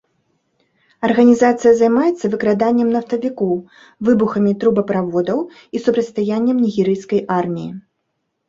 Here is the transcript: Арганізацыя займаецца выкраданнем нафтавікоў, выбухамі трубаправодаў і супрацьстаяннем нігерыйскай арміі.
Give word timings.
Арганізацыя 1.07 1.73
займаецца 1.81 2.25
выкраданнем 2.35 2.89
нафтавікоў, 2.95 3.51
выбухамі 4.09 4.51
трубаправодаў 4.65 5.37
і 5.77 5.83
супрацьстаяннем 5.85 6.57
нігерыйскай 6.67 7.21
арміі. 7.39 7.71